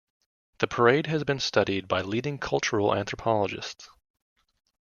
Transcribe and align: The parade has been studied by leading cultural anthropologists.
The 0.57 0.65
parade 0.67 1.05
has 1.05 1.23
been 1.23 1.39
studied 1.39 1.87
by 1.87 2.01
leading 2.01 2.39
cultural 2.39 2.95
anthropologists. 2.95 3.87